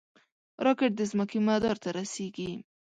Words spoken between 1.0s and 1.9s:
ځمکې مدار ته